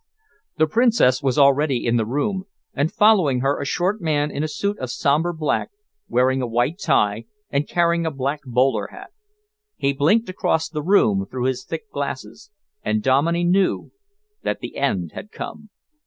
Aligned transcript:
The 0.57 0.65
Princess 0.65 1.21
was 1.21 1.37
already 1.37 1.85
in 1.85 1.95
the 1.95 2.07
room, 2.07 2.45
and 2.73 2.91
following 2.91 3.41
her 3.41 3.59
a 3.61 3.65
short 3.67 4.01
man 4.01 4.31
in 4.31 4.41
a 4.41 4.47
suit 4.47 4.79
of 4.79 4.89
sombre 4.89 5.31
black, 5.31 5.69
wearing 6.07 6.41
a 6.41 6.47
white 6.47 6.79
tie, 6.79 7.25
and 7.51 7.67
carrying 7.69 8.03
a 8.03 8.09
black 8.09 8.41
bowler 8.43 8.87
hat. 8.87 9.11
He 9.77 9.93
blinked 9.93 10.27
across 10.27 10.69
the 10.69 10.81
room 10.81 11.27
through 11.29 11.43
his 11.45 11.63
thick 11.65 11.87
glasses, 11.91 12.49
and 12.81 13.03
Dominey 13.03 13.43
knew 13.43 13.91
that 14.41 14.59
the 14.59 14.75
end 14.75 15.11
had 15.13 15.31
come. 15.31 15.69